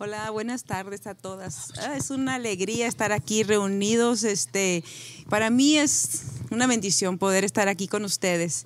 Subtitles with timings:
[0.00, 1.72] Hola, buenas tardes a todas.
[1.78, 4.24] Ah, es una alegría estar aquí reunidos.
[4.24, 4.82] Este,
[5.28, 8.64] para mí es una bendición poder estar aquí con ustedes.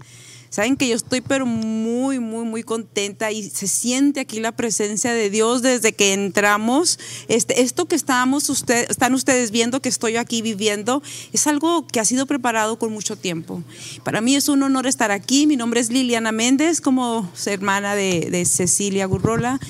[0.49, 5.13] Saben que yo estoy pero muy, muy, muy contenta y se siente aquí la presencia
[5.13, 6.99] de Dios desde que entramos.
[7.29, 11.03] Este, esto que estamos usted, están ustedes viendo que estoy aquí viviendo
[11.35, 13.63] es algo que ha sido preparado con mucho tiempo.
[14.03, 15.47] Para mí es un honor estar aquí.
[15.47, 19.61] Mi nombre es Liliana Méndez, como hermana de, de Cecilia Gurrola.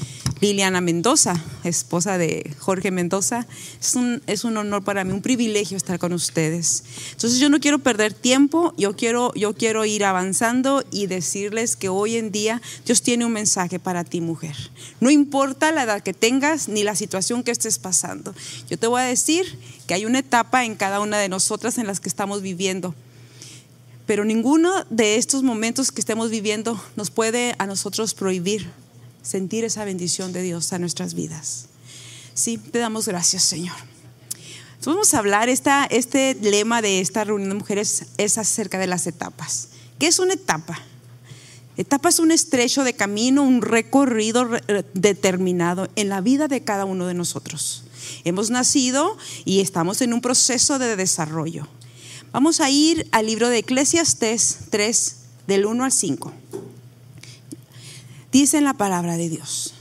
[0.41, 1.35] Liliana Mendoza,
[1.65, 3.47] esposa de Jorge Mendoza.
[3.81, 6.85] Es un, es un honor para mí, un privilegio estar con ustedes.
[7.11, 11.89] Entonces yo no quiero perder tiempo, yo quiero, yo quiero ir avanzando y decirles que
[11.89, 14.55] hoy en día Dios tiene un mensaje para ti, mujer.
[15.01, 18.35] No importa la edad que tengas ni la situación que estés pasando.
[18.71, 21.87] Yo te voy a decir que hay una etapa en cada una de nosotras en
[21.87, 22.95] las que estamos viviendo.
[24.07, 28.71] Pero ninguno de estos momentos que estemos viviendo nos puede a nosotros prohibir
[29.29, 31.67] sentir esa bendición de Dios a nuestras vidas.
[32.33, 33.77] Sí, te damos gracias, Señor.
[34.87, 39.07] Vamos a hablar, esta, este lema de esta reunión de mujeres es acerca de las
[39.07, 39.69] etapas.
[39.99, 40.81] ¿Qué es una etapa?
[41.77, 44.49] Etapa es un estrecho de camino, un recorrido
[44.95, 47.85] determinado en la vida de cada uno de nosotros.
[48.25, 51.69] Hemos nacido y estamos en un proceso de desarrollo.
[52.33, 56.33] Vamos a ir al libro de Eclesiastes 3, del 1 al 5.
[58.31, 59.73] Dice en la palabra de Dios,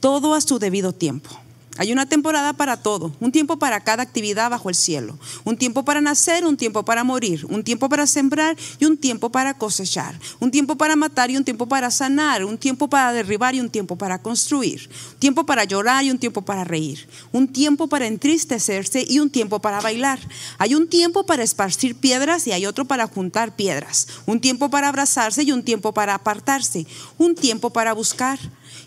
[0.00, 1.30] todo a su debido tiempo.
[1.78, 5.84] Hay una temporada para todo, un tiempo para cada actividad bajo el cielo, un tiempo
[5.84, 10.18] para nacer, un tiempo para morir, un tiempo para sembrar y un tiempo para cosechar,
[10.40, 13.68] un tiempo para matar y un tiempo para sanar, un tiempo para derribar y un
[13.68, 18.06] tiempo para construir, un tiempo para llorar y un tiempo para reír, un tiempo para
[18.06, 20.18] entristecerse y un tiempo para bailar.
[20.56, 24.88] Hay un tiempo para esparcir piedras y hay otro para juntar piedras, un tiempo para
[24.88, 26.86] abrazarse y un tiempo para apartarse,
[27.18, 28.38] un tiempo para buscar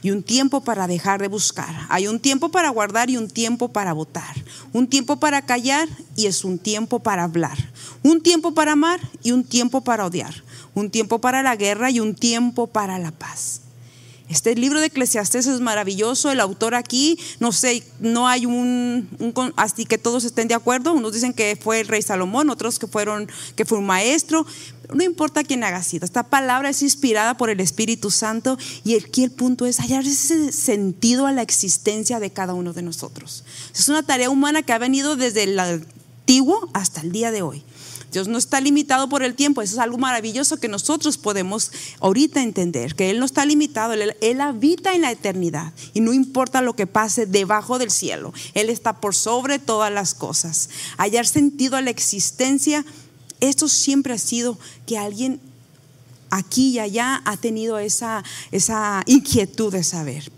[0.01, 1.87] y un tiempo para dejar de buscar.
[1.89, 4.35] Hay un tiempo para guardar y un tiempo para votar.
[4.73, 7.57] Un tiempo para callar y es un tiempo para hablar.
[8.03, 10.33] Un tiempo para amar y un tiempo para odiar.
[10.73, 13.61] Un tiempo para la guerra y un tiempo para la paz.
[14.29, 16.29] Este libro de Eclesiastes es maravilloso.
[16.29, 19.09] El autor aquí, no sé, no hay un,
[19.55, 20.93] así que todos estén de acuerdo.
[20.93, 24.45] Unos dicen que fue el rey Salomón, otros que fueron que fue un maestro.
[24.93, 26.05] No importa quién haga sido.
[26.05, 30.51] Esta palabra es inspirada por el Espíritu Santo y aquí el punto es hallar ese
[30.51, 33.43] sentido a la existencia de cada uno de nosotros.
[33.73, 37.63] Es una tarea humana que ha venido desde el antiguo hasta el día de hoy.
[38.11, 39.61] Dios no está limitado por el tiempo.
[39.61, 44.41] Eso es algo maravilloso que nosotros podemos ahorita entender, que Él no está limitado, Él,
[44.41, 48.33] habita en la eternidad y no importa lo que pase debajo del cielo.
[48.53, 50.69] Él está por sobre todas las cosas.
[50.97, 52.85] Hallar sentido a la existencia,
[53.39, 55.39] esto siempre ha sido que alguien
[56.31, 60.31] aquí y allá ha tenido esa, esa inquietud de saber.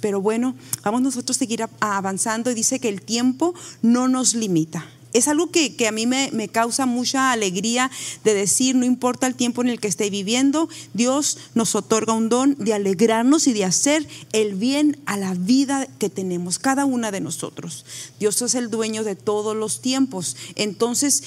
[0.00, 0.54] Pero bueno,
[0.84, 4.86] vamos nosotros a seguir avanzando y dice que el tiempo no nos limita
[5.18, 7.90] es algo que, a mí me, causa mucha alegría
[8.24, 12.28] de decir, no importa el tiempo en el que esté viviendo, Dios nos otorga un
[12.28, 17.10] don de alegrarnos y de hacer el bien a la vida que tenemos, cada una
[17.10, 17.84] de nosotros.
[18.18, 20.36] Dios es el dueño de todos los tiempos.
[20.54, 21.24] Entonces,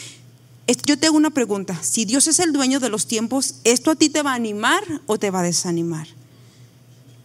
[0.85, 4.09] yo tengo una pregunta, si Dios es el dueño de los tiempos, ¿esto a ti
[4.09, 6.08] te va a animar o te va a desanimar?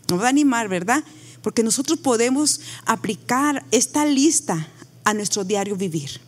[0.09, 1.05] No va a animar, ¿verdad?
[1.43, 4.69] Porque nosotros podemos aplicar esta lista
[5.05, 6.26] a nuestro diario vivir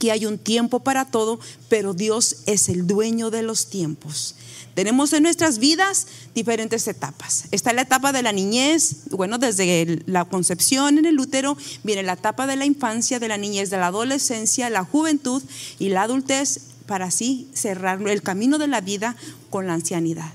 [0.00, 1.38] que hay un tiempo para todo,
[1.68, 4.34] pero Dios es el dueño de los tiempos.
[4.74, 7.44] Tenemos en nuestras vidas diferentes etapas.
[7.50, 12.14] Está la etapa de la niñez, bueno, desde la concepción en el útero, viene la
[12.14, 15.42] etapa de la infancia, de la niñez, de la adolescencia, la juventud
[15.78, 19.16] y la adultez, para así cerrar el camino de la vida
[19.50, 20.32] con la ancianidad.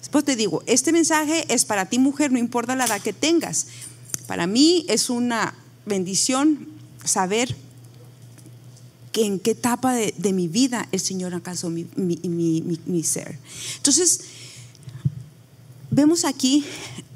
[0.00, 3.68] Después te digo, este mensaje es para ti mujer, no importa la edad que tengas.
[4.26, 5.54] Para mí es una
[5.86, 6.68] bendición
[7.04, 7.56] saber
[9.12, 13.38] que en qué etapa de, mi vida el Señor alcanzó mi, mi, ser.
[13.76, 14.22] Entonces,
[15.90, 16.64] vemos aquí,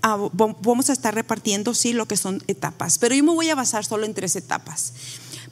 [0.03, 3.55] ah, vamos a estar repartiendo, sí, lo que son etapas, pero yo me voy a
[3.55, 4.93] basar solo en tres etapas,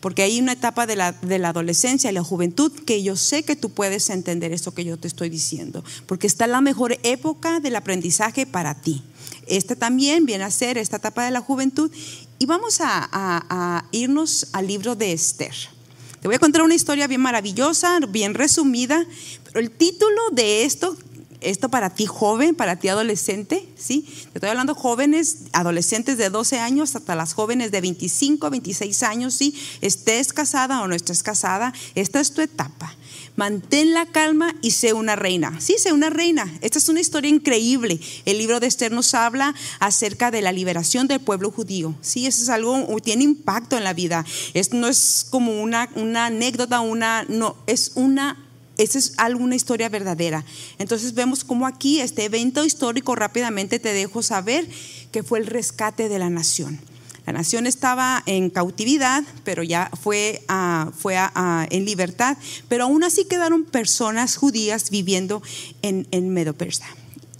[0.00, 3.42] porque hay una etapa de la, de la adolescencia y la juventud que yo sé
[3.42, 7.58] que tú puedes entender eso que yo te estoy diciendo, porque está la mejor época
[7.58, 9.02] del aprendizaje para ti.
[9.46, 11.90] Esta también viene a ser esta etapa de la juventud
[12.38, 15.73] y vamos a, a irnos al libro de Esther.
[16.24, 19.04] Te voy a contar una historia bien maravillosa, bien resumida,
[19.44, 20.96] pero el título de esto
[21.42, 24.08] esto para ti joven, para ti adolescente, ¿sí?
[24.32, 29.34] Te estoy hablando jóvenes, adolescentes de 12 años hasta las jóvenes de 25, 26 años,
[29.34, 29.54] ¿sí?
[29.82, 32.96] Estés casada o no estés casada, esta es tu etapa.
[33.36, 35.60] Mantén la calma y sé una reina.
[35.60, 36.52] Sí, sé una reina.
[36.60, 37.98] Esta es una historia increíble.
[38.24, 41.94] El libro de Esther nos habla acerca de la liberación del pueblo judío.
[42.00, 44.24] Sí, eso es algo, tiene impacto en la vida.
[44.54, 48.38] Esto no es como una, una anécdota, una, no, es una
[48.76, 50.44] esa es alguna historia verdadera.
[50.78, 54.68] Entonces vemos como aquí este evento histórico rápidamente te dejo saber
[55.12, 56.80] que fue el rescate de la nación.
[57.26, 60.42] La nación estaba en cautividad, pero ya fue,
[60.98, 61.18] fue
[61.70, 62.36] en libertad,
[62.68, 65.42] pero aún así quedaron personas judías viviendo
[65.82, 66.86] en, en Medo Persa.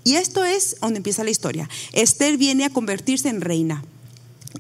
[0.03, 1.69] Y esto es donde empieza la historia.
[1.93, 3.85] Esther viene a convertirse en reina.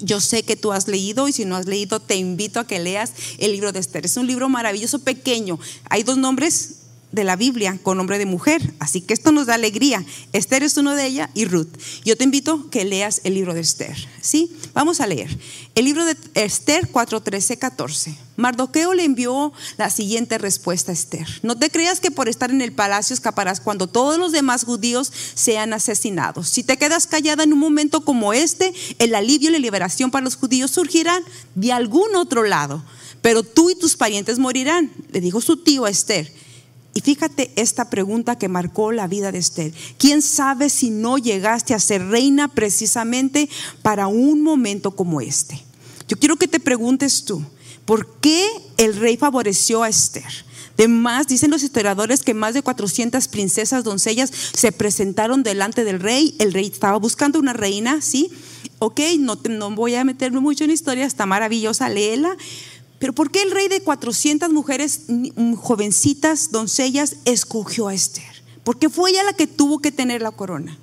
[0.00, 2.80] Yo sé que tú has leído y si no has leído te invito a que
[2.80, 4.06] leas el libro de Esther.
[4.06, 5.58] Es un libro maravilloso, pequeño.
[5.88, 6.83] Hay dos nombres
[7.14, 10.04] de la Biblia con nombre de mujer, así que esto nos da alegría.
[10.32, 11.68] Esther es uno de ellas y Ruth.
[12.04, 13.96] Yo te invito que leas el libro de Esther.
[14.20, 14.56] ¿Sí?
[14.72, 15.36] Vamos a leer.
[15.74, 18.16] El libro de Esther 4, 13, 14.
[18.36, 21.28] Mardoqueo le envió la siguiente respuesta a Esther.
[21.42, 25.12] No te creas que por estar en el palacio escaparás cuando todos los demás judíos
[25.34, 26.48] sean asesinados.
[26.48, 30.24] Si te quedas callada en un momento como este, el alivio y la liberación para
[30.24, 31.22] los judíos surgirán
[31.54, 32.84] de algún otro lado.
[33.22, 36.30] Pero tú y tus parientes morirán, le dijo su tío a Esther.
[36.94, 39.72] Y fíjate esta pregunta que marcó la vida de Esther.
[39.98, 43.48] ¿Quién sabe si no llegaste a ser reina precisamente
[43.82, 45.60] para un momento como este?
[46.06, 47.44] Yo quiero que te preguntes tú,
[47.84, 48.46] ¿por qué
[48.76, 50.44] el rey favoreció a Esther?
[50.76, 56.34] Además, dicen los historiadores que más de 400 princesas, doncellas se presentaron delante del rey.
[56.38, 58.30] El rey estaba buscando una reina, ¿sí?
[58.80, 62.36] Ok, no, no voy a meterme mucho en historia, está maravillosa, léela.
[63.04, 68.42] Pero ¿por qué el rey de 400 mujeres mm, jovencitas, doncellas, escogió a Esther?
[68.64, 70.78] Porque fue ella la que tuvo que tener la corona.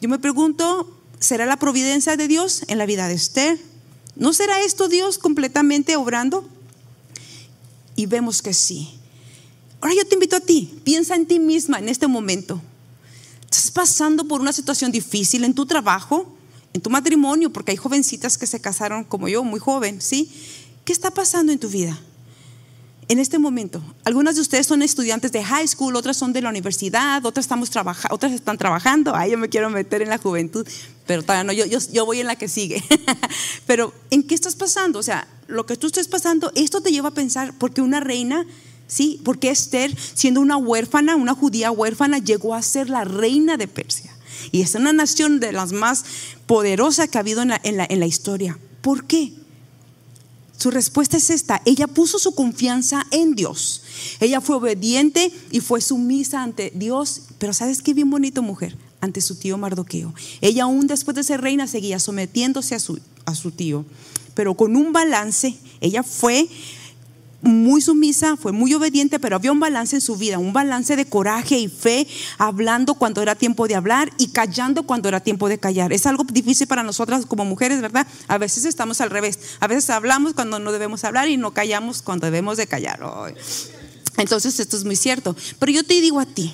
[0.00, 3.56] Yo me pregunto, ¿será la providencia de Dios en la vida de Esther?
[4.16, 6.44] ¿No será esto Dios completamente obrando?
[7.94, 8.90] Y vemos que sí.
[9.80, 12.60] Ahora yo te invito a ti, piensa en ti misma en este momento.
[13.44, 16.36] ¿Estás pasando por una situación difícil en tu trabajo,
[16.72, 17.52] en tu matrimonio?
[17.52, 20.28] Porque hay jovencitas que se casaron como yo, muy joven, ¿sí?
[20.84, 21.98] ¿Qué está pasando en tu vida?
[23.08, 26.48] En este momento, algunas de ustedes son estudiantes de high school, otras son de la
[26.48, 27.70] universidad, otras, estamos
[28.10, 29.14] otras están trabajando.
[29.14, 30.66] Ay, yo me quiero meter en la juventud,
[31.06, 32.82] pero todavía no, yo, yo, yo voy en la que sigue.
[33.66, 34.98] pero, ¿en qué estás pasando?
[34.98, 38.46] O sea, lo que tú estés pasando, esto te lleva a pensar, porque una reina,
[38.86, 39.20] ¿sí?
[39.24, 44.16] Porque Esther, siendo una huérfana, una judía huérfana, llegó a ser la reina de Persia.
[44.52, 46.04] Y es una nación de las más
[46.46, 48.58] poderosas que ha habido en la, en la, en la historia.
[48.80, 49.32] ¿Por qué?
[50.62, 51.60] Su respuesta es esta.
[51.64, 53.82] Ella puso su confianza en Dios.
[54.20, 57.22] Ella fue obediente y fue sumisa ante Dios.
[57.38, 58.78] Pero ¿sabes qué bien bonito mujer?
[59.00, 60.14] Ante su tío Mardoqueo.
[60.40, 63.84] Ella aún después de ser reina seguía sometiéndose a su, a su tío.
[64.34, 66.48] Pero con un balance, ella fue
[67.42, 71.04] muy sumisa, fue muy obediente, pero había un balance en su vida, un balance de
[71.04, 72.06] coraje y fe,
[72.38, 75.92] hablando cuando era tiempo de hablar y callando cuando era tiempo de callar.
[75.92, 78.06] Es algo difícil para nosotras como mujeres, ¿verdad?
[78.28, 82.00] A veces estamos al revés, a veces hablamos cuando no debemos hablar y no callamos
[82.00, 83.00] cuando debemos de callar.
[84.16, 85.34] Entonces esto es muy cierto.
[85.58, 86.52] Pero yo te digo a ti,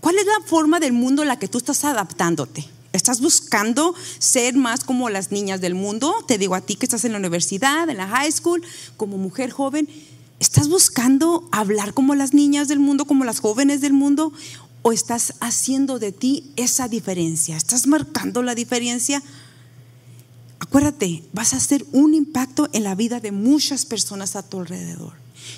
[0.00, 2.73] ¿cuál es la forma del mundo en la que tú estás adaptándote?
[2.94, 6.14] ¿Estás buscando ser más como las niñas del mundo?
[6.28, 8.62] Te digo a ti que estás en la universidad, en la high school,
[8.96, 9.88] como mujer joven.
[10.38, 14.32] ¿Estás buscando hablar como las niñas del mundo, como las jóvenes del mundo?
[14.82, 17.56] ¿O estás haciendo de ti esa diferencia?
[17.56, 19.24] ¿Estás marcando la diferencia?
[20.60, 25.14] Acuérdate, vas a hacer un impacto en la vida de muchas personas a tu alrededor.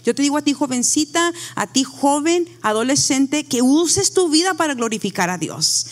[0.07, 4.73] Yo te digo a ti jovencita, a ti joven, adolescente, que uses tu vida para
[4.75, 5.87] glorificar a Dios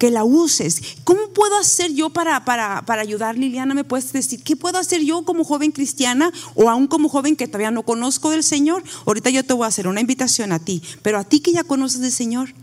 [0.00, 0.80] que la uses.
[1.04, 3.74] ¿Cómo puedo hacer yo para, para, para, ayudar, Liliana?
[3.74, 7.46] ¿Me puedes decir qué puedo hacer yo como joven cristiana o aún como joven que
[7.46, 8.82] todavía no conozco del Señor?
[9.04, 11.64] Ahorita yo te voy a hacer una invitación a ti, pero a ti que ya
[11.64, 12.54] conoces del Señor,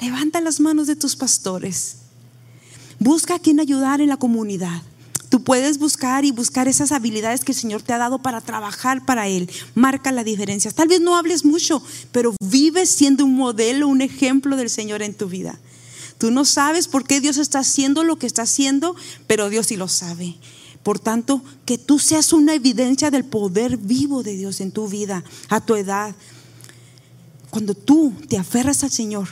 [0.00, 1.96] levanta las manos de tus pastores.
[2.98, 4.82] Busca a quien ayudar en la comunidad.
[5.30, 9.06] Tú puedes buscar y buscar esas habilidades que el Señor te ha dado para trabajar
[9.06, 9.50] para Él.
[9.74, 10.70] Marca la diferencia.
[10.72, 15.14] Tal vez no hables mucho, pero vives siendo un modelo, un ejemplo del Señor en
[15.14, 15.58] tu vida.
[16.18, 18.96] Tú no sabes por qué Dios está haciendo lo que está haciendo,
[19.26, 20.36] pero Dios sí lo sabe.
[20.82, 25.24] Por tanto, que tú seas una evidencia del poder vivo de Dios en tu vida,
[25.48, 26.14] a tu edad.
[27.50, 29.28] Cuando tú te aferras al Señor,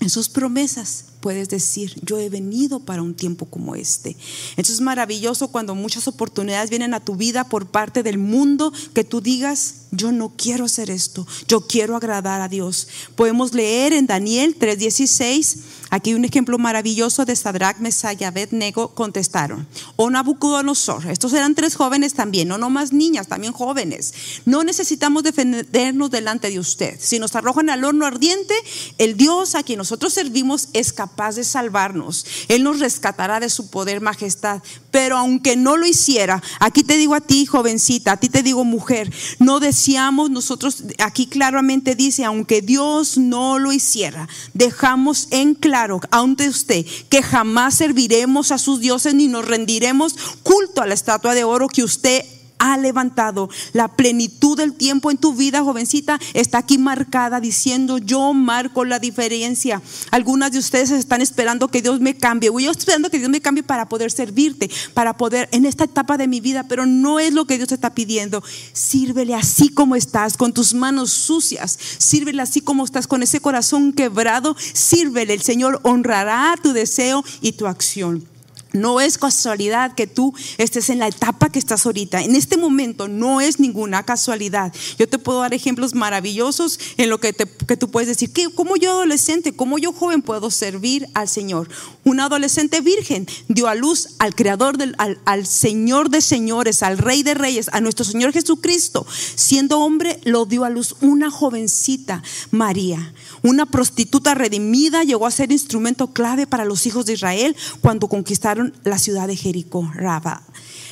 [0.00, 4.16] en sus promesas, puedes decir, yo he venido para un tiempo como este.
[4.50, 9.04] Entonces es maravilloso cuando muchas oportunidades vienen a tu vida por parte del mundo que
[9.04, 12.88] tú digas, yo no quiero hacer esto, yo quiero agradar a Dios.
[13.14, 15.58] Podemos leer en Daniel 3:16,
[15.90, 21.76] aquí un ejemplo maravilloso de Sadrach, Mesach y Abednego contestaron, o Nabucodonosor, estos eran tres
[21.76, 24.12] jóvenes también, no nomás niñas, también jóvenes.
[24.44, 26.98] No necesitamos defendernos delante de usted.
[27.00, 28.54] Si nos arrojan al horno ardiente,
[28.98, 32.26] el Dios a quien nosotros servimos es de salvarnos.
[32.48, 34.62] Él nos rescatará de su poder, majestad.
[34.90, 38.64] Pero aunque no lo hiciera, aquí te digo a ti, jovencita, a ti te digo
[38.64, 46.00] mujer, no deseamos nosotros, aquí claramente dice, aunque Dios no lo hiciera, dejamos en claro
[46.10, 51.34] ante usted que jamás serviremos a sus dioses ni nos rendiremos culto a la estatua
[51.34, 52.24] de oro que usted
[52.72, 53.48] ha levantado.
[53.72, 58.98] La plenitud del tiempo en tu vida, jovencita, está aquí marcada diciendo, yo marco la
[58.98, 59.82] diferencia.
[60.10, 62.50] Algunas de ustedes están esperando que Dios me cambie.
[62.50, 65.84] O yo estoy esperando que Dios me cambie para poder servirte, para poder en esta
[65.84, 68.42] etapa de mi vida, pero no es lo que Dios te está pidiendo.
[68.72, 71.78] Sírvele así como estás, con tus manos sucias.
[71.98, 74.56] Sírvele así como estás, con ese corazón quebrado.
[74.58, 75.34] Sírvele.
[75.34, 78.35] El Señor honrará tu deseo y tu acción.
[78.76, 82.22] No es casualidad que tú estés en la etapa que estás ahorita.
[82.22, 84.72] En este momento no es ninguna casualidad.
[84.98, 88.92] Yo te puedo dar ejemplos maravillosos en lo que, tú puedes decir, que ¿cómo yo
[88.92, 91.68] adolescente, cómo yo joven puedo servir al Señor?
[92.04, 96.98] Una adolescente virgen dio a luz al Creador, del, al, al Señor de señores, al
[96.98, 99.06] Rey de reyes, a nuestro Señor Jesucristo.
[99.34, 103.12] Siendo hombre, lo dio a luz una jovencita, María.
[103.42, 108.65] Una prostituta redimida llegó a ser instrumento clave para los hijos de Israel cuando conquistaron
[108.84, 110.42] la ciudad de Jericó, Raba.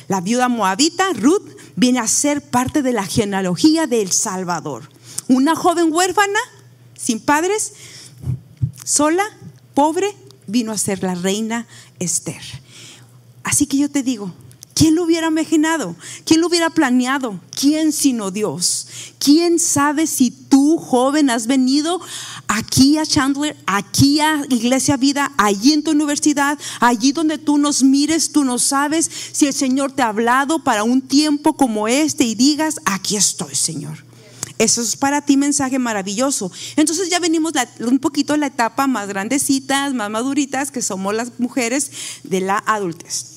[0.07, 4.89] La viuda moabita, Ruth, viene a ser parte de la genealogía del Salvador.
[5.27, 6.39] Una joven huérfana,
[6.95, 7.73] sin padres,
[8.83, 9.23] sola,
[9.73, 10.15] pobre,
[10.47, 11.67] vino a ser la reina
[11.99, 12.41] Esther.
[13.43, 14.33] Así que yo te digo,
[14.75, 15.95] ¿Quién lo hubiera imaginado?
[16.25, 17.39] ¿Quién lo hubiera planeado?
[17.49, 18.87] ¿Quién sino Dios?
[19.19, 20.31] ¿Quién sabe si
[20.77, 22.01] joven, has venido
[22.47, 27.83] aquí a Chandler, aquí a Iglesia Vida, allí en tu universidad, allí donde tú nos
[27.83, 32.23] mires, tú no sabes si el Señor te ha hablado para un tiempo como este
[32.23, 34.03] y digas, aquí estoy, Señor.
[34.57, 36.51] Eso es para ti mensaje maravilloso.
[36.75, 41.39] Entonces ya venimos un poquito a la etapa más grandecitas, más maduritas, que somos las
[41.39, 41.91] mujeres
[42.23, 43.35] de la adultez.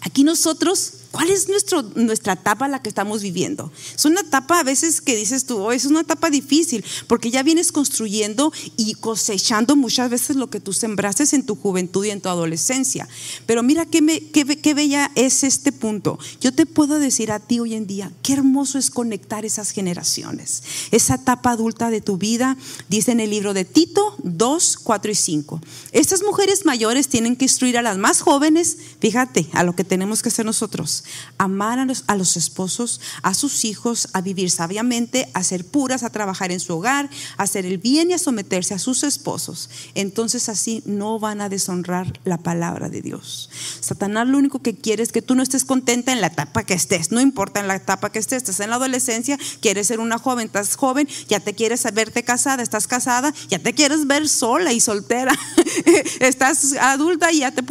[0.00, 3.72] Aquí nosotros, ¿cuál es nuestro, nuestra etapa la que estamos viviendo?
[3.94, 7.42] Es una etapa a veces que dices tú, oh, es una etapa difícil, porque ya
[7.42, 12.20] vienes construyendo y cosechando muchas veces lo que tú sembraste en tu juventud y en
[12.20, 13.08] tu adolescencia.
[13.46, 16.20] Pero mira qué, me, qué, qué bella es este punto.
[16.40, 20.62] Yo te puedo decir a ti hoy en día, qué hermoso es conectar esas generaciones.
[20.92, 22.56] Esa etapa adulta de tu vida,
[22.88, 25.60] dice en el libro de Tito 2, 4 y 5.
[25.90, 29.96] Estas mujeres mayores tienen que instruir a las más jóvenes, fíjate, a lo que te
[29.96, 31.04] tenemos que hacer nosotros?
[31.38, 36.52] Amar a los, esposos, a sus hijos, a vivir sabiamente, a ser puras, a trabajar
[36.52, 39.70] en su hogar, a hacer el bien y a someterse a sus esposos.
[39.94, 43.50] Entonces así no van a deshonrar la palabra de Dios.
[43.80, 46.74] Satanás lo único que quiere es que tú no estés contenta en la etapa que
[46.74, 50.18] estés, no importa en la etapa que estés, estás en la adolescencia, quieres ser una
[50.18, 54.72] joven, estás joven, ya te quieres verte casada, estás casada, ya te quieres ver sola
[54.72, 55.32] y soltera,
[56.20, 57.62] estás adulta y ya te,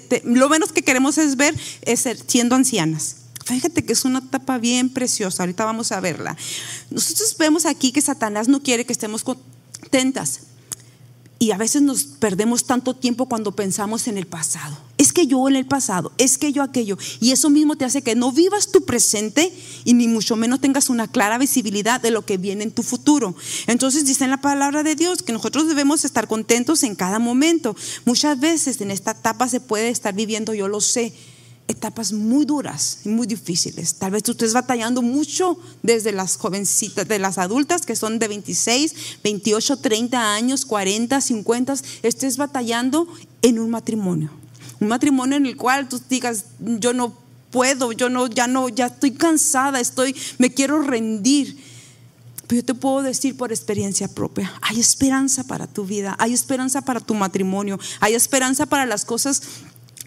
[0.00, 2.56] te, lo menos que queremos es ver es siendo
[3.44, 6.36] Fíjate que es una etapa bien preciosa, ahorita vamos a verla.
[6.90, 10.40] Nosotros vemos aquí que Satanás no quiere que estemos contentas.
[11.38, 14.76] Y a veces nos perdemos tanto tiempo cuando pensamos en el pasado.
[14.96, 16.96] Es que yo en el pasado, es que yo aquello.
[17.20, 19.52] Y eso mismo te hace que no vivas tu presente
[19.84, 23.36] y ni mucho menos tengas una clara visibilidad de lo que viene en tu futuro.
[23.66, 27.76] Entonces dice en la palabra de Dios que nosotros debemos estar contentos en cada momento.
[28.06, 31.12] Muchas veces en esta etapa se puede estar viviendo, yo lo sé,
[31.68, 33.94] etapas muy duras y muy difíciles.
[33.94, 38.28] Tal vez tú estés batallando mucho desde las jovencitas, de las adultas que son de
[38.28, 38.94] 26,
[39.24, 43.08] 28, 30 años, 40, 50, estés batallando
[43.42, 44.30] en un matrimonio.
[44.80, 47.16] Un matrimonio en el cual tú digas, yo no
[47.50, 51.56] puedo, yo no, ya no, ya estoy cansada, estoy, me quiero rendir.
[52.46, 56.82] Pero yo te puedo decir por experiencia propia, hay esperanza para tu vida, hay esperanza
[56.82, 59.42] para tu matrimonio, hay esperanza para las cosas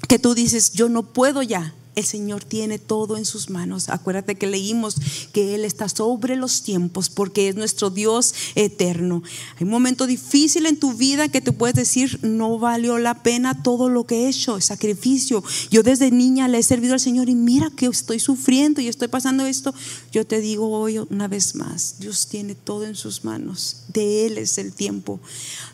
[0.10, 3.90] que tú dices, yo no puedo ya, El Señor tiene todo en sus manos.
[3.90, 4.96] Acuérdate que leímos
[5.34, 9.22] que Él está sobre los tiempos porque es nuestro Dios eterno.
[9.58, 13.62] Hay un momento difícil en tu vida que te puedes decir, no valió la pena
[13.62, 15.44] todo lo que he hecho, sacrificio.
[15.70, 19.10] Yo desde niña le he servido al Señor y mira que estoy sufriendo y estoy
[19.10, 19.76] pasando esto.
[20.12, 23.84] Yo te digo hoy una vez más, Dios tiene todo en sus manos.
[23.90, 25.20] De Él es el tiempo.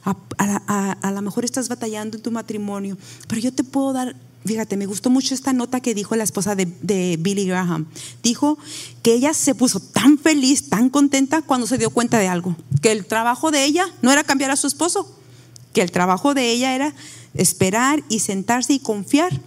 [0.03, 4.77] A, a lo mejor estás batallando en tu matrimonio, pero yo te puedo dar Fíjate,
[4.77, 7.87] me gustó mucho esta nota que dijo la esposa de, Billy Graham.
[8.21, 8.59] Dijo
[9.01, 12.91] que ella se puso tan feliz, tan contenta cuando se dio cuenta de algo, que
[12.91, 15.11] el trabajo de ella no era cambiar a su esposo,
[15.73, 16.93] que el trabajo de ella era
[17.33, 19.41] esperar y sentarse y confiar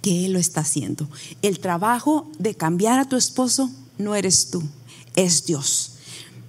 [0.00, 1.08] que él lo está haciendo.
[1.42, 4.62] El trabajo de cambiar a tu esposo no eres tú,
[5.16, 5.93] es Dios.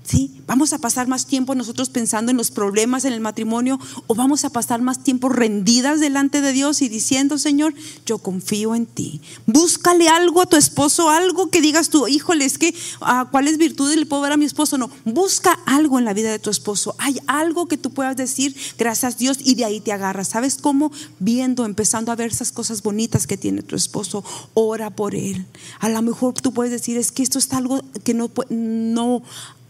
[0.06, 0.44] ¿Sí?
[0.46, 4.46] ¿Vamos a pasar más tiempo nosotros pensando en los problemas en el matrimonio o vamos
[4.46, 7.74] a pasar más tiempo rendidas delante de Dios y diciendo, Señor,
[8.06, 9.20] yo confío en ti?
[9.48, 13.98] Búscale algo a tu esposo, algo que digas tú, híjole, es que ah, ¿cuáles virtudes
[13.98, 14.78] le puedo ver a mi esposo?
[14.78, 16.94] No, busca algo en la vida de tu esposo.
[17.00, 20.28] Hay algo que tú puedas decir, gracias a Dios, y de ahí te agarras.
[20.28, 20.92] ¿Sabes cómo?
[21.20, 25.48] Viendo, empezando a ver esas cosas bonitas que tiene tu esposo, ora por él.
[25.80, 29.24] A lo mejor tú puedes decir, es que esto es algo que no, no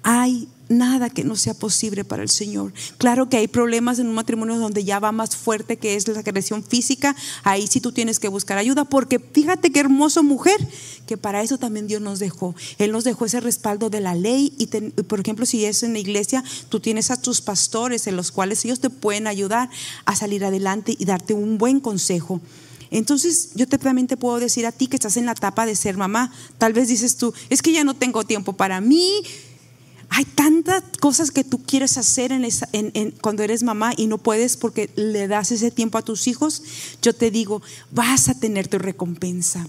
[0.08, 2.74] hay nada que no sea posible para el Señor.
[3.00, 6.20] Claro que hay problemas en un matrimonio donde ya va más fuerte que es la
[6.20, 7.16] agresión física.
[7.44, 10.60] Ahí sí tú tienes que buscar ayuda porque fíjate qué hermoso mujer,
[11.08, 12.54] que para eso también Dios nos dejó.
[12.78, 16.00] Él nos dejó ese respaldo de la ley y por ejemplo si es en la
[16.00, 19.72] iglesia, tú tienes a tus pastores en los cuales ellos te pueden ayudar
[20.06, 22.42] a salir adelante y darte un buen consejo.
[22.92, 25.76] Entonces yo te, también te puedo decir a ti que estás en la etapa de
[25.76, 26.32] ser mamá.
[26.60, 29.24] Tal vez dices tú, es que ya no tengo tiempo para mí,
[30.10, 32.32] hay tantas cosas que tú quieres hacer
[33.22, 36.64] cuando eres mamá y no puedes porque le das ese tiempo a tus hijos.
[37.02, 39.68] Yo te digo, vas a tener tu recompensa.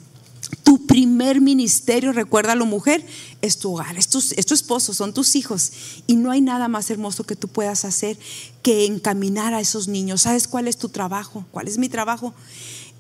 [0.63, 3.05] Tu primer ministerio, recuérdalo mujer,
[3.43, 5.73] es tu hogar, es tu esposo, son tus hijos.
[6.07, 8.19] Y no hay nada más hermoso que tú puedas hacer
[8.63, 10.23] que encaminar a esos niños.
[10.23, 11.45] ¿Sabes cuál es tu trabajo?
[11.51, 12.35] ¿Cuál es mi trabajo?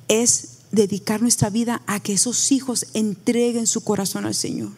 [0.09, 4.71] Es dedicar nuestra vida a que esos hijos entreguen su corazón al Señor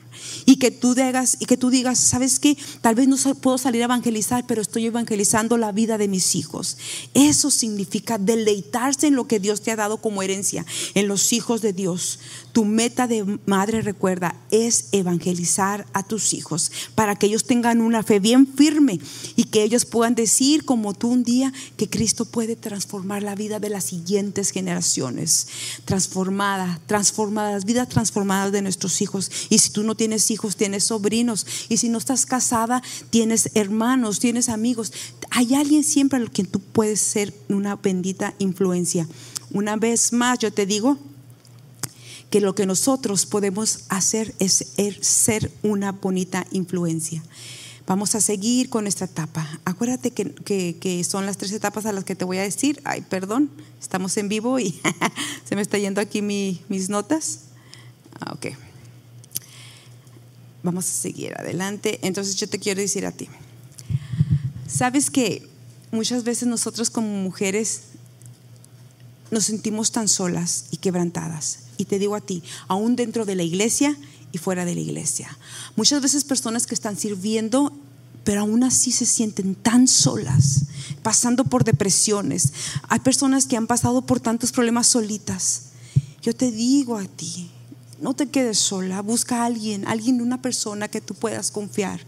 [0.46, 2.56] y que tú digas, y que tú digas, ¿sabes qué?
[2.80, 6.76] Tal vez no puedo salir a evangelizar, pero estoy evangelizando la vida de mis hijos.
[7.14, 11.62] Eso significa deleitarse en lo que Dios te ha dado como herencia, en los hijos
[11.62, 12.18] de Dios.
[12.52, 18.02] Tu meta de madre, recuerda, es evangelizar a tus hijos para que ellos tengan una
[18.02, 19.00] fe bien firme
[19.36, 23.60] y que ellos puedan decir, como tú un día, que Cristo puede transformar la vida
[23.60, 25.48] de las siguientes generaciones.
[25.84, 29.30] Transformada, transformadas, vidas transformadas de nuestros hijos.
[29.50, 31.46] Y si tú no tienes tienes hijos, tienes sobrinos.
[31.68, 34.90] Y si no estás casada, tienes hermanos, tienes amigos.
[35.30, 39.06] Hay alguien siempre al quien tú puedes ser una bendita influencia.
[39.50, 40.96] Una vez más, yo te digo
[42.30, 44.64] que lo que nosotros podemos hacer es
[45.02, 47.22] ser una bonita influencia.
[47.86, 49.60] Vamos a seguir con esta etapa.
[49.66, 52.80] Acuérdate que, son las tres etapas a las que te voy a decir.
[52.84, 54.80] Ay, perdón, estamos en vivo y
[55.44, 57.40] se me está yendo aquí mis notas.
[58.20, 58.67] Ah, ok.
[60.62, 61.98] Vamos a seguir adelante.
[62.02, 63.28] Entonces yo te quiero decir a ti,
[64.66, 65.48] sabes que
[65.90, 67.82] muchas veces nosotros como mujeres
[69.30, 71.60] nos sentimos tan solas y quebrantadas.
[71.76, 73.96] Y te digo a ti, aún dentro de la iglesia
[74.32, 75.36] y fuera de la iglesia.
[75.76, 77.72] Muchas veces personas que están sirviendo,
[78.24, 80.64] pero aún así se sienten tan solas,
[81.02, 82.52] pasando por depresiones.
[82.88, 85.62] Hay personas que han pasado por tantos problemas solitas.
[86.20, 87.50] Yo te digo a ti,
[88.00, 92.00] no te quedes sola, busca a alguien, alguien, una persona que tú puedas confiar.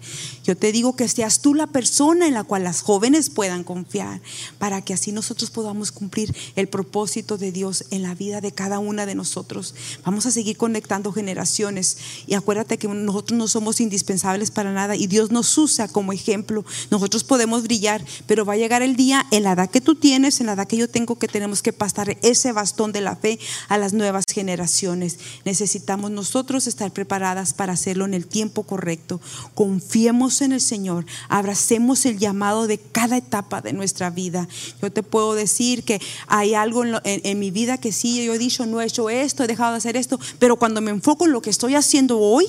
[0.44, 4.20] Yo te digo que seas tú la persona en la cual las jóvenes puedan confiar,
[4.59, 8.79] para que así nosotros podamos cumplir el propósito de Dios en la vida de cada
[8.79, 9.74] una de nosotros.
[10.05, 15.09] Vamos a seguir conectando generaciones y acuérdate que nosotros no somos indispensables para nada y
[15.09, 16.64] Dios nos usa como ejemplo.
[16.90, 20.38] Nosotros podemos brillar, pero va a llegar el día en la edad que tú tienes,
[20.40, 23.40] en la edad que yo tengo, que tenemos que pasar ese bastón de la fe
[23.68, 25.18] a las nuevas generaciones.
[25.44, 29.18] Necesitamos necesitamos nosotros estar preparadas para hacerlo en el tiempo correcto.
[29.54, 34.46] Confiemos en el Señor, abracemos el llamado de cada etapa de nuestra vida.
[34.82, 38.66] Yo te puedo decir que hay algo en, mi vida que sí, yo he dicho,
[38.66, 41.40] no he hecho esto, he dejado de hacer esto, pero cuando me enfoco en lo
[41.40, 42.44] que estoy haciendo hoy,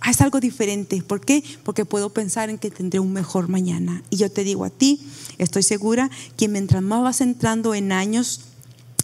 [0.00, 1.00] ah, es algo diferente.
[1.00, 1.44] ¿Por qué?
[1.62, 4.02] Porque puedo pensar en que tendré un mejor mañana.
[4.10, 5.00] Y yo te digo a ti,
[5.38, 8.40] estoy segura que mientras más vas entrando en años,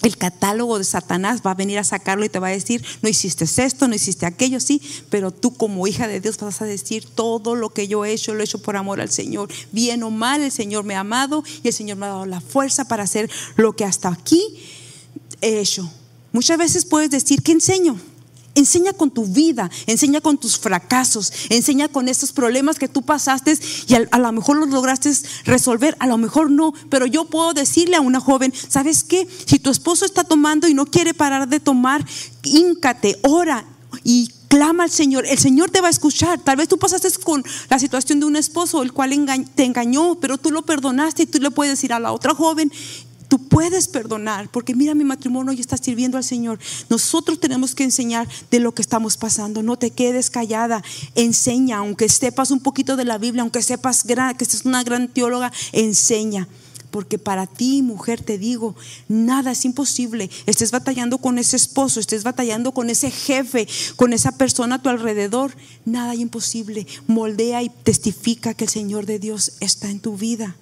[0.02, 3.08] el catálogo de Satanás va a venir a sacarlo y te va a decir, no
[3.08, 7.04] hiciste esto, no hiciste aquello, sí, pero tú como hija de Dios vas a decir,
[7.14, 9.50] todo lo que yo he hecho, lo he hecho por amor al Señor.
[9.72, 12.40] Bien o mal, el Señor me ha amado y el Señor me ha dado la
[12.40, 14.42] fuerza para hacer lo que hasta aquí
[15.40, 15.90] he hecho.
[16.32, 17.98] Muchas veces puedes decir, ¿qué enseño?
[18.60, 23.58] Enseña con tu vida, enseña con tus fracasos, enseña con estos problemas que tú pasaste
[23.88, 25.10] y a, lo mejor los lograste
[25.46, 29.26] resolver, a lo mejor no, pero yo puedo decirle a una joven, ¿sabes qué?
[29.46, 32.04] Si tu esposo está tomando y no quiere parar de tomar,
[32.42, 33.64] híncate, ora
[34.04, 35.24] y clama al Señor.
[35.26, 36.38] El Señor te va a escuchar.
[36.40, 39.10] Tal vez tú pasaste con la situación de un esposo el cual
[39.54, 42.70] te engañó, pero tú lo perdonaste y tú le puedes decir a la otra joven,
[43.30, 46.58] Tú puedes perdonar, porque mira mi matrimonio y está sirviendo al Señor.
[46.88, 49.62] Nosotros tenemos que enseñar de lo que estamos pasando.
[49.62, 50.82] No te quedes callada.
[51.14, 55.52] Enseña, aunque sepas un poquito de la Biblia, aunque sepas que seas una gran teóloga,
[55.70, 56.48] enseña.
[56.90, 58.74] Porque para ti, mujer, te digo,
[59.06, 60.28] nada es imposible.
[60.46, 64.88] Estés batallando con ese esposo, estés batallando con ese jefe, con esa persona a tu
[64.88, 65.56] alrededor.
[65.84, 66.84] Nada es imposible.
[67.06, 70.56] Moldea y testifica que el Señor de Dios está en tu vida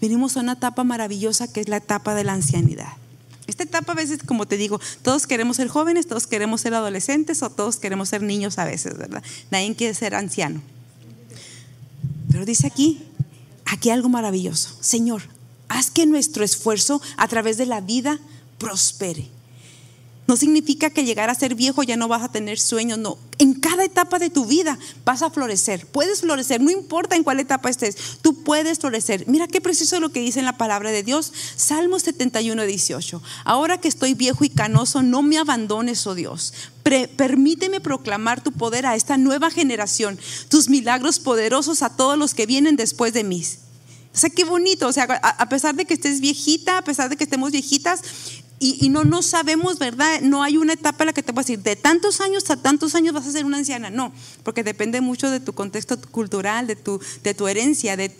[0.00, 2.92] venimos a una etapa maravillosa que es la etapa de la ancianidad.
[3.46, 7.42] Esta etapa a veces, como te digo, todos queremos ser jóvenes, todos queremos ser adolescentes
[7.42, 9.22] o todos queremos ser niños a veces, ¿verdad?
[9.50, 10.60] Nadie quiere ser anciano.
[12.30, 13.02] Pero dice aquí,
[13.64, 14.76] aquí algo maravilloso.
[14.80, 15.22] Señor,
[15.68, 18.18] haz que nuestro esfuerzo a través de la vida
[18.58, 19.28] prospere.
[20.26, 23.16] No significa que llegar a ser viejo ya no vas a tener sueños, no.
[23.38, 25.86] En cada etapa de tu vida vas a florecer.
[25.86, 29.28] Puedes florecer, no importa en cuál etapa estés, tú puedes florecer.
[29.28, 31.32] Mira qué preciso lo que dice en la palabra de Dios.
[31.56, 33.22] Salmo 71, 18.
[33.44, 36.54] Ahora que estoy viejo y canoso, no me abandones, oh Dios.
[36.82, 42.46] permíteme proclamar tu poder a esta nueva generación, tus milagros poderosos a todos los que
[42.46, 43.44] vienen después de mí.
[44.16, 44.88] O sea, qué bonito.
[44.88, 48.00] O sea, a pesar de que estés viejita, a pesar de que estemos viejitas,
[48.58, 50.22] y, no, no sabemos, ¿verdad?
[50.22, 52.94] No hay una etapa en la que te puedas decir, de tantos años a tantos
[52.94, 53.90] años vas a ser una anciana.
[53.90, 54.12] No,
[54.44, 58.10] porque depende mucho de tu contexto cultural, de tu, de tu herencia, de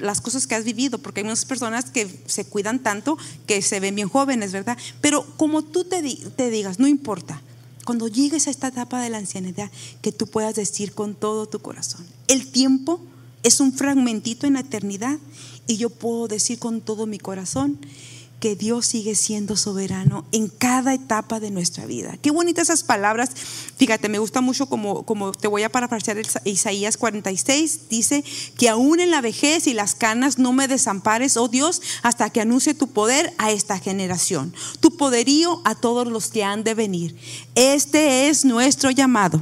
[0.00, 3.80] las, cosas que has vivido, porque hay muchas personas que se cuidan tanto que se
[3.80, 4.78] ven bien jóvenes, ¿verdad?
[5.02, 7.42] Pero como tú te, te digas, no importa,
[7.84, 11.58] cuando llegues a esta etapa de la ancianidad, que tú puedas decir con todo tu
[11.58, 12.98] corazón, el tiempo
[13.42, 15.18] es un fragmentito en la eternidad
[15.66, 17.78] y yo puedo decir con todo mi corazón,
[18.42, 22.18] que Dios sigue siendo soberano en cada etapa de nuestra vida.
[22.20, 23.30] Qué bonitas esas palabras.
[23.76, 27.88] Fíjate, me gusta mucho como, como te voy a parafrasear Isaías 46.
[27.88, 28.24] Dice
[28.58, 32.40] que aún en la vejez y las canas no me desampares, oh Dios, hasta que
[32.40, 37.14] anuncie tu poder a esta generación, tu poderío a todos los que han de venir.
[37.54, 39.40] Este es nuestro llamado.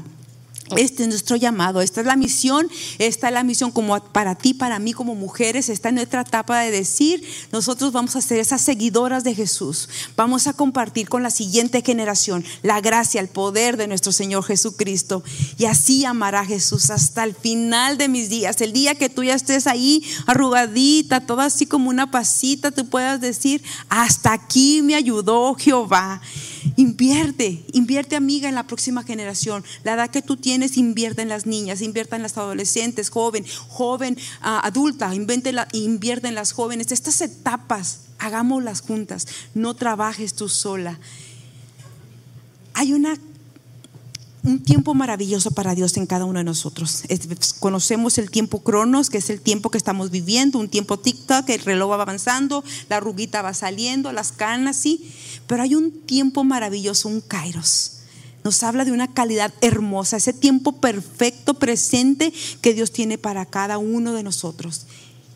[0.76, 4.54] Este es nuestro llamado, esta es la misión, esta es la misión como para ti,
[4.54, 8.60] para mí como mujeres, está en nuestra etapa de decir, nosotros vamos a ser esas
[8.60, 13.88] seguidoras de Jesús, vamos a compartir con la siguiente generación la gracia, el poder de
[13.88, 15.24] nuestro Señor Jesucristo.
[15.58, 19.34] Y así amará Jesús hasta el final de mis días, el día que tú ya
[19.34, 25.54] estés ahí arrugadita, toda así como una pasita, tú puedas decir, hasta aquí me ayudó
[25.54, 26.20] Jehová.
[26.76, 29.64] Invierte, invierte amiga en la próxima generación.
[29.84, 34.18] La edad que tú tienes, invierte en las niñas, invierte en las adolescentes, joven, joven,
[34.40, 36.92] ah, adulta, invierte en las jóvenes.
[36.92, 39.26] Estas etapas, hagámoslas juntas.
[39.54, 40.98] No trabajes tú sola.
[42.74, 43.16] Hay una
[44.42, 47.02] un tiempo maravilloso para Dios en cada uno de nosotros.
[47.58, 51.60] conocemos el tiempo cronos, que es el tiempo que estamos viviendo, un tiempo tic-tac, el
[51.60, 55.12] reloj va avanzando, la ruguita va saliendo, las canas, sí.
[55.46, 57.98] Pero hay un tiempo maravilloso, un kairos.
[58.42, 63.76] Nos habla de una calidad hermosa, ese tiempo perfecto, presente que Dios tiene para cada
[63.76, 64.86] uno de nosotros.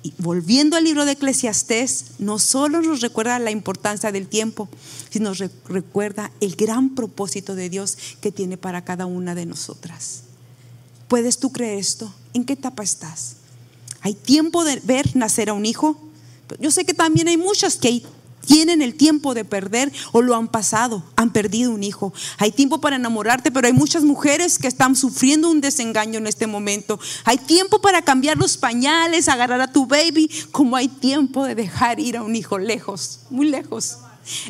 [0.04, 4.68] Y volviendo al libro de Eclesiastés, no solo nos recuerda la importancia del tiempo,
[5.08, 5.32] sino
[5.66, 10.24] recuerda el gran propósito de Dios que tiene para cada una de nosotras.
[11.08, 12.12] ¿Puedes tú creer esto?
[12.34, 13.36] ¿En qué etapa estás?
[14.02, 15.98] ¿Hay tiempo de ver nacer a un hijo?
[16.60, 18.06] Yo sé que también hay muchas que hay
[18.44, 22.12] tienen el tiempo de perder o lo han pasado, han perdido un hijo.
[22.38, 26.46] Hay tiempo para enamorarte, pero hay muchas mujeres que están sufriendo un desengaño en este
[26.46, 26.98] momento.
[27.24, 32.00] Hay tiempo para cambiar los pañales, agarrar a tu baby, como hay tiempo de dejar
[32.00, 33.98] ir a un hijo lejos, muy lejos.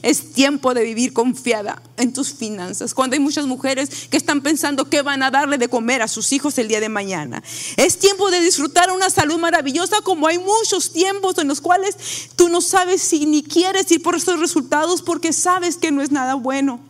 [0.03, 2.95] Es tiempo de vivir confiada en tus finanzas.
[2.95, 6.33] Cuando hay muchas mujeres que están pensando que van a darle de comer a sus
[6.33, 7.43] hijos el día de mañana.
[7.77, 11.97] Es tiempo de disfrutar una salud maravillosa como hay muchos tiempos en los cuales
[12.37, 16.11] tú no sabes si ni quieres ir por esos resultados porque sabes que no es
[16.11, 16.81] nada bueno.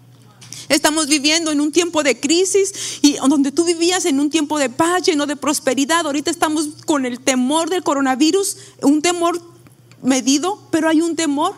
[0.68, 4.70] Estamos viviendo en un tiempo de crisis y donde tú vivías en un tiempo de
[4.70, 6.06] paz, lleno de prosperidad.
[6.06, 9.40] Ahorita estamos con el temor del coronavirus, un temor
[10.02, 11.54] medido, pero hay un temor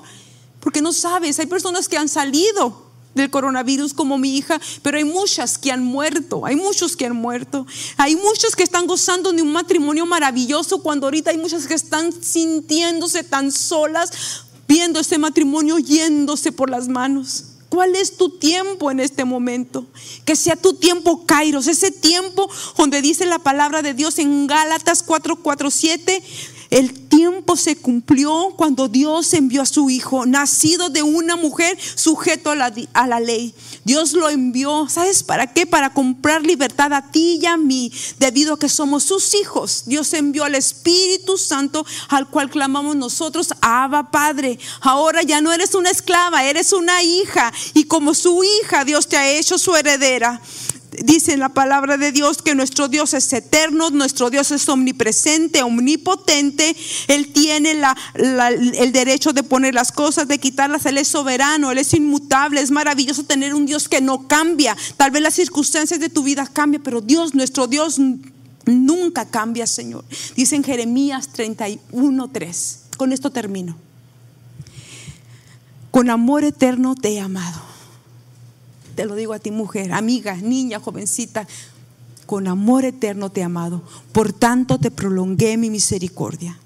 [0.66, 5.04] porque no sabes, hay personas que han salido del coronavirus como mi hija, pero hay
[5.04, 7.64] muchas que han muerto, hay muchos que han muerto,
[7.96, 12.12] hay muchos que están gozando de un matrimonio maravilloso cuando ahorita hay muchas que están
[12.12, 14.10] sintiéndose tan solas,
[14.66, 17.44] viendo ese matrimonio yéndose por las manos.
[17.68, 19.86] ¿Cuál es tu tiempo en este momento?
[20.24, 25.04] Que sea tu tiempo, Kairos, ese tiempo donde dice la palabra de Dios en Gálatas
[25.04, 26.22] 4:47
[26.70, 32.50] el tiempo se cumplió cuando Dios envió a su Hijo, nacido de una mujer sujeto
[32.50, 32.56] a
[33.06, 33.54] la, ley.
[33.84, 35.66] Dios lo envió, ¿sabes para qué?
[35.66, 39.84] Para comprar libertad a ti y a mí, debido a que somos sus hijos.
[39.86, 44.58] Dios envió al Espíritu Santo, al cual clamamos nosotros, Abba Padre.
[44.80, 47.52] Ahora ya no eres una esclava, eres una hija.
[47.74, 50.40] Y como su hija, Dios te ha hecho su heredera
[51.04, 55.62] dice en la palabra de Dios que nuestro Dios es eterno, nuestro Dios es omnipresente,
[55.62, 56.76] omnipotente,
[57.08, 57.74] Él tiene
[58.14, 62.70] el derecho de poner las cosas, de quitarlas, Él es soberano, Él es inmutable, es
[62.70, 64.76] maravilloso tener un Dios que no cambia.
[64.96, 67.98] Tal vez las circunstancias de tu vida cambian, pero Dios, nuestro Dios
[68.66, 70.04] nunca cambia, Señor.
[70.34, 73.85] Dice en Jeremías 31.3, con esto termino.
[75.96, 77.58] Con amor eterno te he amado
[78.94, 81.48] te lo digo a ti mujer, amiga, niña, jovencita,
[82.26, 83.82] con amor eterno te he amado,
[84.12, 86.58] por tanto te prolongué mi misericordia.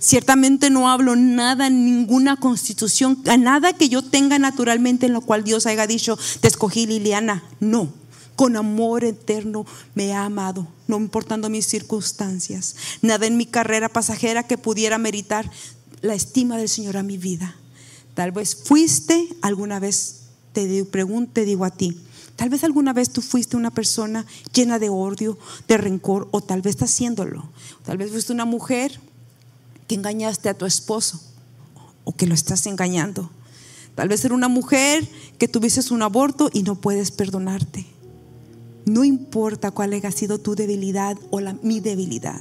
[0.00, 5.66] Ciertamente no hablo nada, ninguna constitución, nada que yo tenga naturalmente en lo cual Dios
[5.66, 7.44] haya dicho, te escogí Liliana.
[7.60, 7.92] No,
[8.34, 12.74] con amor eterno me ha amado, no importando mis circunstancias.
[13.02, 15.48] Nada en mi carrera pasajera que pudiera meritar
[16.00, 17.56] la estima del Señor a mi vida.
[18.18, 20.66] Tal vez fuiste alguna vez te
[21.32, 21.96] te digo a ti,
[22.34, 26.60] tal vez alguna vez tú fuiste una persona llena de odio, de rencor, o tal
[26.60, 27.48] vez estás haciéndolo.
[27.84, 28.98] Tal vez fuiste una mujer
[29.86, 31.20] que engañaste a tu esposo
[32.02, 33.30] o que lo estás engañando.
[33.94, 37.86] Tal vez era una mujer que tuviste un aborto y no puedes perdonarte.
[38.84, 42.40] No importa cuál haya sido tu debilidad o la, mi debilidad.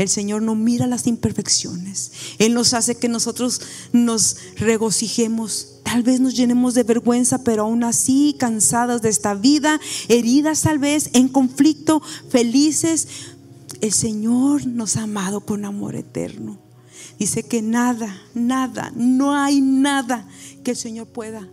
[0.00, 2.12] El Señor no mira las imperfecciones.
[2.38, 3.60] Él nos hace que nosotros
[3.92, 5.80] nos regocijemos.
[5.82, 10.78] Tal vez nos llenemos de vergüenza, pero aún así cansadas de esta vida, heridas tal
[10.78, 13.08] vez, en conflicto, felices.
[13.82, 16.58] El Señor nos ha amado con amor eterno.
[17.18, 20.26] Dice que nada, nada, no hay nada
[20.64, 21.46] que el Señor pueda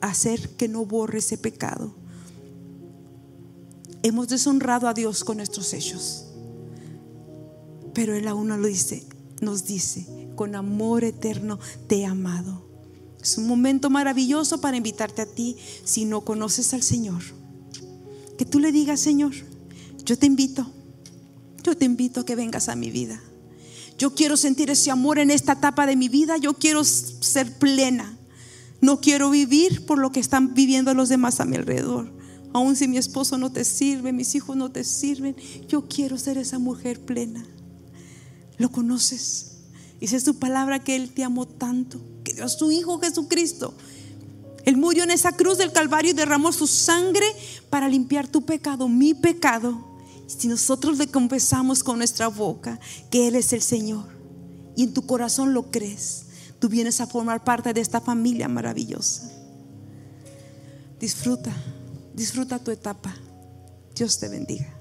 [0.00, 1.94] hacer que no borre ese pecado.
[4.02, 6.29] Hemos deshonrado a Dios con nuestros hechos.
[8.00, 9.04] Pero Él aún no lo dice,
[9.42, 12.66] nos dice, con amor eterno te he amado.
[13.22, 17.20] Es un momento maravilloso para invitarte a ti si no conoces al Señor.
[18.38, 19.34] Que tú le digas, Señor,
[20.06, 20.66] yo te invito,
[21.62, 23.20] yo te invito a que vengas a mi vida.
[23.98, 28.16] Yo quiero sentir ese amor en esta etapa de mi vida, yo quiero ser plena.
[28.80, 32.10] No quiero vivir por lo que están viviendo los demás a mi alrededor.
[32.54, 35.36] Aun si mi esposo no te sirve, mis hijos no te sirven,
[35.68, 37.44] yo quiero ser esa mujer plena.
[38.60, 39.52] ¿Lo conoces?
[40.00, 43.72] Dice su palabra que Él te amó tanto, que dio a su Hijo Jesucristo.
[44.66, 47.24] Él murió en esa cruz del Calvario y derramó su sangre
[47.70, 49.82] para limpiar tu pecado, mi pecado.
[50.26, 52.78] Si nosotros le confesamos con nuestra boca
[53.10, 54.04] que Él es el Señor
[54.76, 56.24] y en tu corazón lo crees,
[56.58, 59.32] tú vienes a formar parte de esta familia maravillosa.
[61.00, 61.50] Disfruta,
[62.12, 63.16] disfruta tu etapa.
[63.94, 64.79] Dios te bendiga.